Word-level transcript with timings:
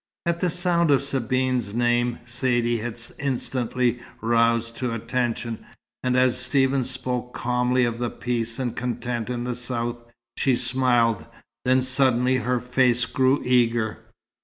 At 0.25 0.39
the 0.39 0.49
sound 0.49 0.89
of 0.89 1.03
Sabine's 1.03 1.75
name 1.75 2.17
Saidee 2.25 2.79
had 2.79 2.99
instantly 3.19 3.99
roused 4.19 4.75
to 4.77 4.95
attention, 4.95 5.63
and 6.01 6.17
as 6.17 6.39
Stephen 6.39 6.83
spoke 6.83 7.35
calmly 7.35 7.85
of 7.85 7.99
the 7.99 8.09
peace 8.09 8.57
and 8.57 8.75
content 8.75 9.29
in 9.29 9.43
the 9.43 9.53
South, 9.53 10.01
she 10.37 10.55
smiled. 10.55 11.27
Then 11.65 11.83
suddenly 11.83 12.37
her 12.37 12.59
face 12.59 13.05
grew 13.05 13.43
eager. 13.45 13.99